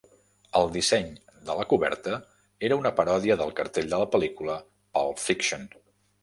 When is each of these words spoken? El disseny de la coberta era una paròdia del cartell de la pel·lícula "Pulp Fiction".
El 0.59 0.69
disseny 0.75 1.09
de 1.49 1.57
la 1.59 1.65
coberta 1.73 2.15
era 2.69 2.79
una 2.85 2.93
paròdia 3.01 3.37
del 3.43 3.53
cartell 3.61 3.93
de 3.93 4.01
la 4.05 4.09
pel·lícula 4.17 4.57
"Pulp 4.99 5.23
Fiction". 5.27 5.71